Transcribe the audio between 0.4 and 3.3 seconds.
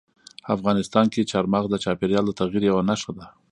افغانستان کې چار مغز د چاپېریال د تغیر یوه نښه ده.